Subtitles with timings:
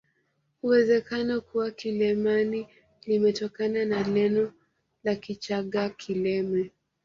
[0.63, 2.67] Uwezekano kuwa Kilemani
[3.05, 4.53] limetokana na neno
[5.03, 6.69] la Kichaga kileme